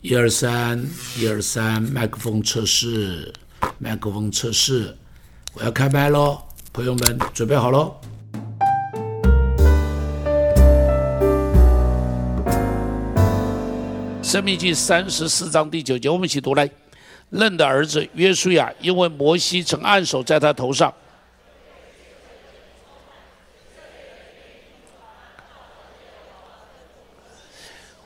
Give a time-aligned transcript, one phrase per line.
[0.00, 0.80] 一二三，
[1.18, 3.32] 一二三，麦克风测试，
[3.78, 4.96] 麦克风测试，
[5.54, 6.40] 我要开麦喽，
[6.72, 7.96] 朋友们准备好喽。
[14.22, 16.70] 生命记三十四章第九节，我们一起读来。
[17.30, 20.94] 嫩的儿子约书亚，因为摩西曾按手在他头上。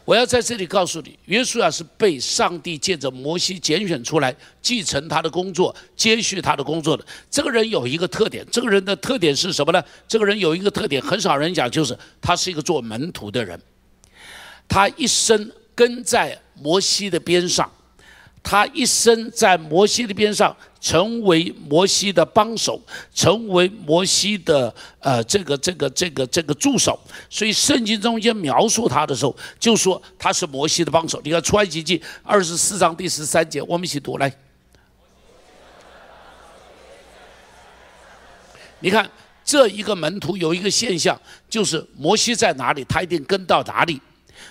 [0.04, 7.04] 我要在这里告诉你，约书亚是被上帝借着摩西拣选出来，继承他的工作，接续他的工作的。
[7.30, 9.82] 这个人有一个特点，这个人的特点是什么呢？
[10.08, 13.60] 这个人有一个特点，很少人讲，就是他是一个做门徒的人。
[14.68, 17.70] 他一生跟在摩西的边上。
[18.42, 22.80] 他一生在摩西的边上，成为摩西的帮手，
[23.14, 26.98] 成为摩西的呃这个这个这个这个助手。
[27.30, 31.20] 所以圣经中间描述他的时候，就说他是摩西的帮手。
[31.24, 34.34] 你看出埃及记二十四章第十三节，我们一起读来。
[38.80, 39.08] 你看
[39.44, 41.18] 这一个门徒有一个现象，
[41.48, 44.00] 就是摩西在哪里，他一定跟到哪里。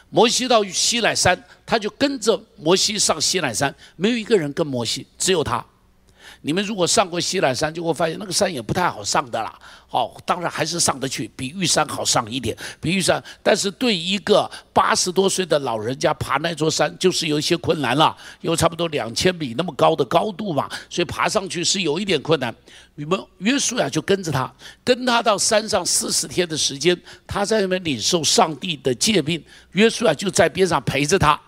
[0.09, 5.65] 摩西到西乃山，他就跟着摩西上西乃山，没有一个人跟摩西，只有他。
[6.41, 9.53] 你们如果上过西乃山，就会发现那个山也不太好上的啦。
[9.87, 13.23] 好，当然还是上得去，比玉山好上一点，比玉山。
[13.43, 22.53] 但是对一个八十多岁的老人家爬那座山，就是有一些困难了，有差不多两千米那么高的高度嘛，所以爬上去是有一点困难。
[22.95, 24.51] 你们约书亚就跟着他，
[24.83, 31.39] 跟他到山上四十天的时间，他在那边领受上帝的诫命，约书亚就在边上陪着他。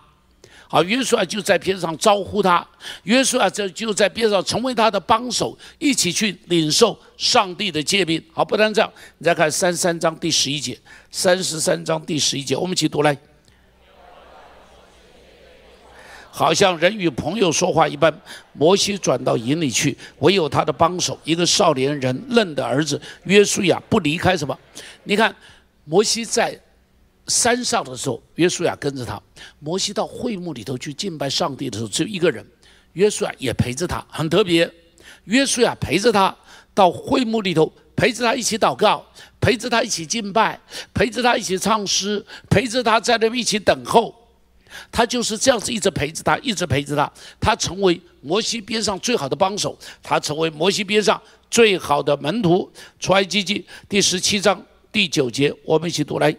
[0.73, 2.67] 啊，约书亚就在边上招呼他，
[3.03, 8.19] 约书亚就就在边上成为他的帮手，一起去领受上帝的诫命。
[8.33, 10.75] 好，不但这样，你再看三三章第十一节，
[11.11, 13.15] 三十三章第十一节，我们一起读来。
[16.31, 18.11] 好像人与朋友说话一般，
[18.53, 24.57] 摩西转到营里去，唯有他的帮手，一个少年人嫩的儿子约书亚不离开什么？
[25.03, 25.35] 你看，
[25.85, 26.59] 摩西在。
[27.27, 29.17] 山上的时候，约书亚跟着他；
[29.59, 32.45] 摩西到会幕里头去敬拜上帝的时候，只有一个人，
[32.93, 34.69] 约书亚也陪着他，很特别。
[35.25, 36.35] 约书亚陪着他
[36.73, 39.05] 到会幕里头，陪着他一起祷告，
[39.39, 40.59] 陪着他一起敬拜，
[40.93, 44.13] 陪着他一起唱诗，陪着他在那边一起等候。
[44.91, 47.09] 他就是这样子一直陪着他，一直陪着他。
[47.39, 52.69] 他成为摩西边上最好的帮手，他成为摩西边上最好的门徒。
[52.99, 56.35] 出埃及记第十七章第九节，我们一起读来。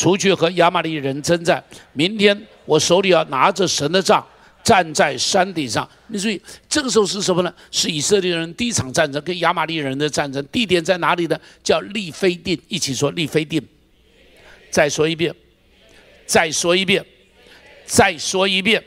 [0.00, 1.62] 出去和亚玛力人征战。
[1.92, 2.34] 明天
[2.64, 4.26] 我手里要拿着神的杖，
[4.64, 5.86] 站在山顶上。
[6.06, 6.40] 你注意，
[6.70, 7.52] 这个时候是什么呢？
[7.70, 10.42] 是以色列人第一场战争，跟亚玛力人的战争。
[10.50, 11.38] 地点在哪里呢？
[11.62, 12.58] 叫利非定。
[12.66, 13.62] 一起说利非定。
[14.70, 15.34] 再说一遍，
[16.24, 17.04] 再说一遍，
[17.84, 18.82] 再说一遍。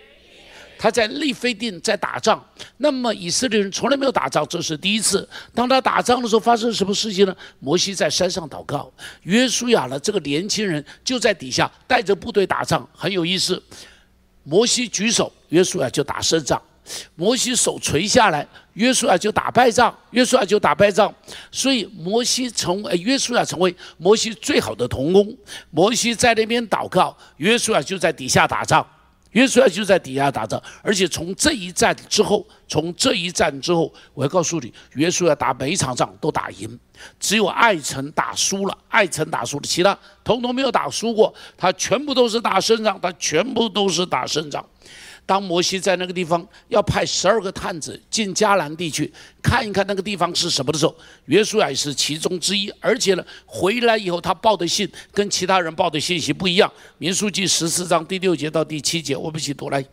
[0.84, 2.46] 他在利非定在打仗，
[2.80, 5.26] 那么以色列人从来没有打仗，这是第一次。
[5.56, 7.34] 当他打仗的时候，发生什么事情呢？
[7.62, 13.64] 摩西在山上祷告，约书亚呢这个年轻人就在底下带着部队打仗，很有意思。
[14.44, 16.60] 摩西举手，约书亚就打胜仗；
[17.16, 21.16] 摩西手垂下来，约书亚就打败仗，约书亚就打败仗。
[21.50, 25.34] 所以摩西成，约书亚成为摩西最好的同工。
[25.72, 28.86] 摩西在那边祷告，约书亚就在底下打仗。
[29.34, 36.80] 约书亚就在底下打仗，而且从这一战之后，从这一战之后，我要告诉你，约书亚打每一场仗都打赢，
[37.20, 44.66] 只有艾城打输了，艾城打输了，其他统统没有打输过，他全部都是打胜仗，他全部都是打胜仗。
[45.26, 49.12] 当摩西在那个地方要派十二个探子进迦南地区
[49.42, 50.96] 看一看那个地方是什么的时候，
[51.26, 52.70] 约书亚也是其中之一。
[52.80, 56.72] 而且呢，回来以后他报的信跟其他人报的信息不一样。
[56.98, 59.84] 民书记十四章第六节到第七节，我们一起读来。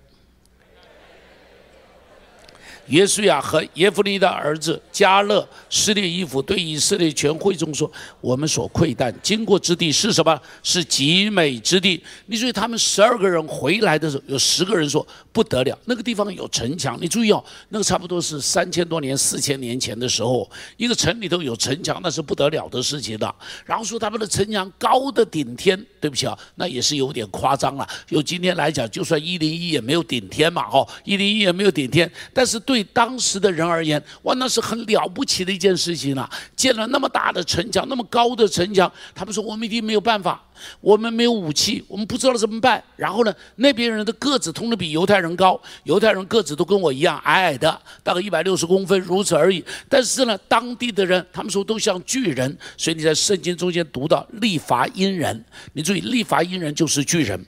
[2.91, 7.91] 耶稣亚和耶夫利的儿子加勒撕裂衣服，对以色列全会众说
[8.21, 10.39] ：“我们所窥探经过之地是什么？
[10.63, 23.33] 是极美之地。”你注意，他们十二个人回来的时候，有十个人说：“不得了，那个地方有城墙。”你注意哦，那个差不多是三千多年、四千年前的时候，一个城里头有城墙，那是不得了的事情的。
[23.65, 27.89] 然后说他们的城墙高的顶天，对不起啊，那也是有点夸张了。
[28.05, 32.80] 就今天来讲，就算一零一也没有顶天嘛，哦，一零一也没有顶天，但是对。
[32.83, 36.29] 对当时的人而言，哇，那是很了不起的一件事情了。
[36.57, 40.43] 建了那么大的城墙，那么高的城墙，他们说我们一定没有办法。
[40.83, 42.83] 我们没有武器，我们不知道怎么办。
[42.95, 49.65] 然后呢，那边人的个子通常比犹太人高，犹太人个子都跟我一样矮矮的，大概一百六十公分，如此而已。
[49.89, 55.43] 但是呢，当地的人他们说都像巨人，所以你在圣经中间读到利伐因人，
[55.73, 57.43] 你注意利伐因人就是巨人。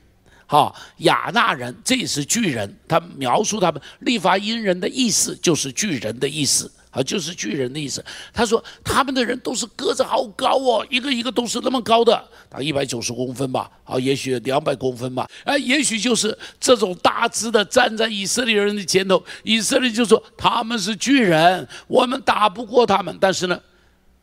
[0.56, 6.70] 啊，亚纳人这也是巨人，他描述他们利法因人的意思就是巨人的意思。
[6.92, 8.04] 啊，就是巨人的意思。
[8.34, 12.12] 他说他们的人都是个子好高哦，一个一个都是那么高的，
[12.50, 23.16] 大概一百九十公分吧，啊，也许两百公分吧，哎，也许就是这种大只的站在以色列人的前头，以色列就说他们是巨人，我们打不过他们。
[23.18, 23.58] 但是呢，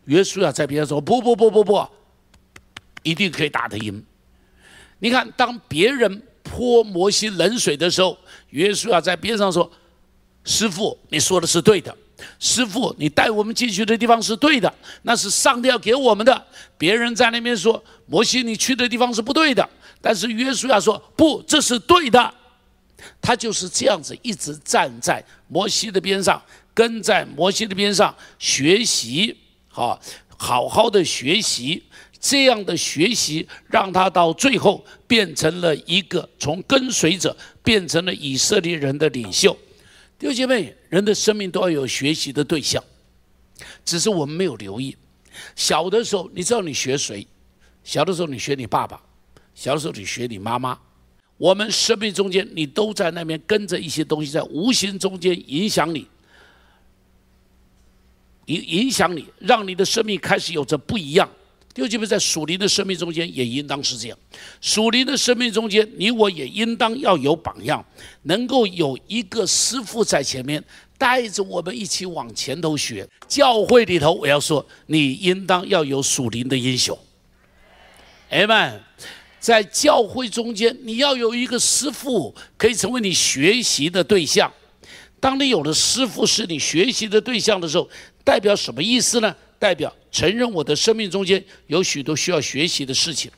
[0.05, 1.87] 约书亚在边上说不不不不不，
[3.01, 4.05] 一定可以打得赢。
[4.99, 8.17] 你看，当别人泼摩西冷水的时候，
[8.49, 9.69] 约书亚在边上说
[10.43, 11.95] ：“师傅，你说的是对的。”
[12.37, 14.73] 师傅，你带我们进去的地方是对的，
[15.03, 16.45] 那是上帝要给我们的。
[16.77, 19.67] 别人在那边说摩西，你去的地方是不对的，
[20.01, 22.33] 但是约书亚说不，这是对的。
[23.21, 26.41] 他就是这样子，一直站在摩西的边上，
[26.73, 29.37] 跟在摩西的边上学习，
[29.69, 29.97] 好，
[30.35, 31.81] 好好的学习。
[32.19, 39.57] 这样的学习，让他到最后变成了一个从跟随者变成了以色列人的领袖。
[40.17, 42.83] 弟兄姐妹，人的生命都要有学习的对象，
[43.85, 44.95] 只是我们没有留意。
[45.55, 47.25] 小的时候，你知道你学谁？
[47.85, 49.01] 小的时候你学你爸爸，
[49.55, 50.77] 小的时候你学你妈妈。
[51.37, 56.05] 我们生命中间，你都在那边跟着一些东西，在无形中间影响你，
[58.47, 61.29] 影影响你，让你的生命开始有着不一样。
[61.79, 64.17] 又基本在属灵的生命中间也应当是这样，
[64.61, 67.83] 属灵的生命中间，你我也应当要有榜样，
[68.23, 70.63] 能够有一个师傅在前面
[70.97, 73.07] 带着我们一起往前头学。
[73.27, 76.97] 教会里头，我要说，你应当要有属灵的英雄。
[78.29, 78.83] 哎们，
[79.39, 84.51] 在教会中间，你要有一个师傅，可以成为你学习的对象。
[85.19, 87.89] 当你有了师傅是你学习的对象的时候，
[88.23, 89.35] 代表什么意思呢？
[89.59, 93.29] 代表承认我的生命中间有许多需要学习的事情，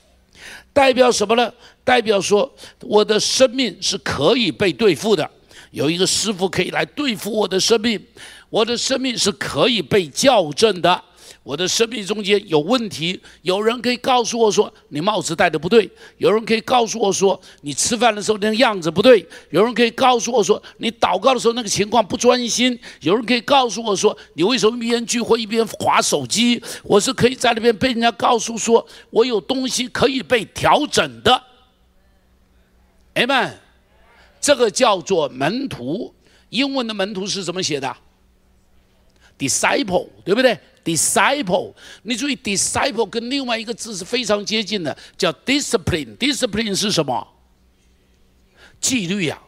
[0.72, 1.52] 代表什么呢？
[1.84, 5.30] 代表说我的生命是可以被对付的，
[5.72, 8.00] 有一个师傅可以来对付我的生命，
[8.50, 11.04] 我的生命是可以被校正的。
[11.44, 26.62] 我的生命中间有问题，有人可以告诉我说你帽子戴的不对；有人可以告诉我说你吃饭的时候那个样子不对；有人可以告诉我说你祷告的时候那个情况不专心；有人可以告诉我说你为什么一边聚会一边划手机？
[26.84, 31.44] 我是可以在那边被人家告诉说我有东西可以被调整的。
[33.16, 33.58] 哎们，
[34.40, 36.14] 这个叫做门徒，
[36.50, 37.98] 英文的门徒是怎么写的
[39.40, 41.74] ？disciple，对不对？disciple，
[42.04, 46.16] 你注意，disciple 跟另外一个字是非常接近的，叫 discipline。
[46.18, 47.28] discipline 是什么？
[48.80, 49.42] 纪律呀。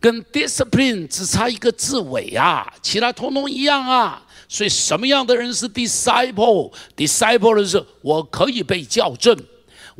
[0.00, 4.26] 跟 discipline 只差一个字尾啊，其他通通一样啊。
[4.48, 9.36] 所以什么样的人是 disciple？disciple 的是我可以被校正。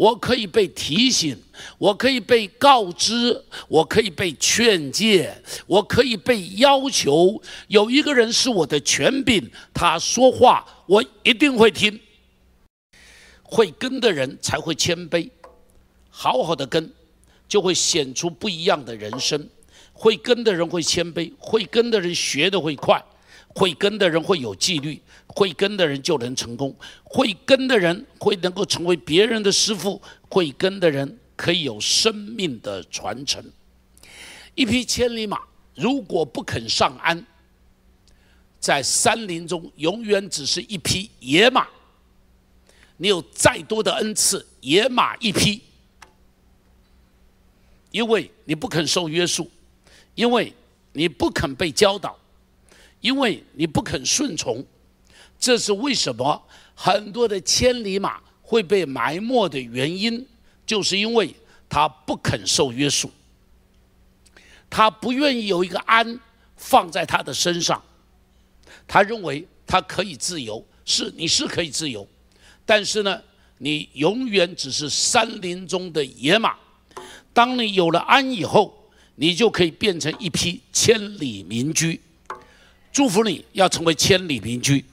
[0.00, 1.36] 我可以被提醒，
[1.76, 5.30] 我可以被告知，我可以被劝诫，
[5.66, 7.38] 我可以被要求。
[7.68, 12.00] 有一个人是我的权柄，他说话我一定会听。
[13.42, 15.28] 会跟的人才会谦卑，
[16.08, 16.90] 好好的跟，
[17.46, 19.46] 就会显出不一样的人生。
[19.92, 23.04] 会跟的人会谦卑，会跟的人学的会快。
[23.52, 33.44] 会跟的人会有纪律，会跟的人就能成功，会跟的人会能够成为别人的师傅，会跟的人可以有生命的传承。
[34.54, 35.40] 一匹千里马
[35.74, 37.24] 如果不肯上鞍，
[38.60, 41.66] 在山林中永远只是一匹野马。
[42.98, 45.62] 你有再多的恩赐，野马一匹，
[47.90, 49.50] 因为你不肯受约束，
[50.14, 50.52] 因为
[50.92, 52.19] 你不肯被教导。
[53.00, 54.64] 因为你不肯顺从，
[55.38, 56.42] 这是为什么
[56.74, 60.26] 很多的千里马会被埋没的原因，
[60.66, 61.34] 就是因为
[61.68, 63.10] 他不肯受约束，
[64.68, 66.20] 他不愿意有一个鞍
[66.56, 67.82] 放在他的身上，
[68.86, 72.06] 他认为他可以自由，是你是可以自由，
[72.66, 73.22] 但是呢，
[73.58, 76.56] 你永远只是山林中的野马，
[77.32, 82.00] 当你有了鞍以后，你就可以变成一匹千里名驹。
[82.92, 84.84] 祝福你要成为千里民居，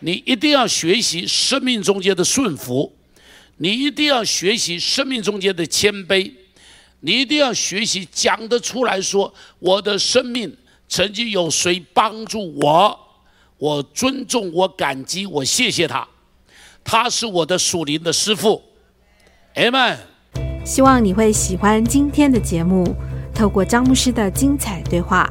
[0.00, 2.92] 你一定要学习生命中间的顺服，
[3.56, 6.32] 你一定要学习生命中间的谦卑，
[7.00, 10.56] 你一定要学习讲得出来说我的生命
[10.88, 12.98] 曾经有谁帮助我，
[13.58, 16.06] 我尊重，我感激，我谢谢他。
[16.82, 18.62] 他是我的属灵的师傅。
[19.54, 19.98] Amen。
[20.64, 22.94] 希望你会喜欢今天的节目，
[23.34, 25.30] 透过张牧师的精彩对话，